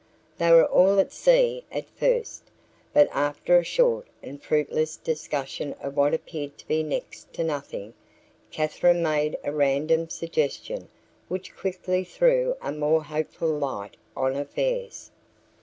They 0.39 0.49
were 0.49 0.65
all 0.65 0.99
at 0.99 1.11
sea 1.11 1.63
at 1.71 1.87
first, 1.91 2.45
but 2.91 3.07
after 3.11 3.59
a 3.59 3.63
short 3.63 4.07
and 4.23 4.41
fruitless 4.41 4.97
discussion 4.97 5.73
of 5.79 5.95
what 5.95 6.15
appeared 6.15 6.57
to 6.57 6.67
be 6.67 6.81
next 6.81 7.31
to 7.33 7.43
nothing, 7.43 7.93
Katherine 8.49 9.03
made 9.03 9.37
a 9.43 9.51
random 9.51 10.09
suggestion 10.09 10.89
which 11.27 11.55
quickly 11.55 12.03
threw 12.03 12.57
a 12.63 12.71
more 12.71 13.03
hopeful 13.03 13.49
light 13.49 13.95
on 14.15 14.35
affairs. 14.35 15.11